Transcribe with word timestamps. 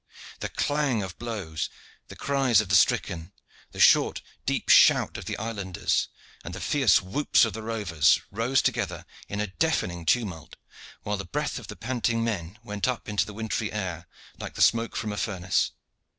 The 0.39 0.49
clang 0.49 1.03
of 1.03 1.19
blows, 1.19 1.69
the 2.07 2.15
cries 2.15 2.59
of 2.59 2.69
the 2.69 2.75
stricken, 2.75 3.33
the 3.71 3.79
short, 3.79 4.23
deep 4.47 4.67
shout 4.67 5.15
of 5.15 5.25
the 5.25 5.37
islanders, 5.37 6.07
and 6.43 6.55
the 6.55 6.59
fierce 6.59 7.03
whoops 7.03 7.45
of 7.45 7.53
the 7.53 7.61
rovers, 7.61 8.19
rose 8.31 8.63
together 8.63 9.05
in 9.29 9.39
a 9.39 9.45
deafening 9.45 10.07
tumult, 10.07 10.55
while 11.03 11.17
the 11.17 11.23
breath 11.25 11.59
of 11.59 11.67
the 11.67 11.75
panting 11.75 12.23
men 12.23 12.57
went 12.63 12.87
up 12.87 13.07
in 13.07 13.17
the 13.17 13.31
wintry 13.35 13.71
air 13.71 14.07
like 14.39 14.55
the 14.55 14.63
smoke 14.63 14.95
from 14.95 15.13
a 15.13 15.17
furnace. 15.17 15.71